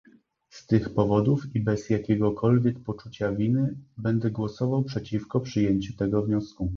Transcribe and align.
Z 0.49 0.65
tych 0.67 0.93
powodów 0.93 1.43
i 1.55 1.59
bez 1.59 1.89
jakiegokolwiek 1.89 2.79
poczucia 2.79 3.31
winy 3.31 3.77
będę 3.97 4.31
głosował 4.31 4.83
przeciwko 4.83 5.39
przyjęciu 5.39 5.95
tego 5.95 6.23
wniosku 6.23 6.69